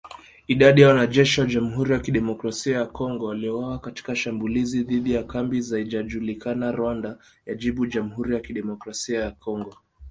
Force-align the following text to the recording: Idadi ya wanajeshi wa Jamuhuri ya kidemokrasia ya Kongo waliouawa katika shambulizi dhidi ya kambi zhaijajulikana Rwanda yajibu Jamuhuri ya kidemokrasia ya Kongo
Idadi 0.47 0.81
ya 0.81 0.87
wanajeshi 0.87 1.41
wa 1.41 1.47
Jamuhuri 1.47 1.93
ya 1.93 1.99
kidemokrasia 1.99 2.77
ya 2.77 2.85
Kongo 2.85 3.25
waliouawa 3.25 3.79
katika 3.79 4.15
shambulizi 4.15 4.83
dhidi 4.83 5.13
ya 5.13 5.23
kambi 5.23 5.61
zhaijajulikana 5.61 6.71
Rwanda 6.71 7.17
yajibu 7.45 7.85
Jamuhuri 7.85 8.33
ya 8.33 8.39
kidemokrasia 8.41 9.21
ya 9.21 9.31
Kongo 9.31 9.75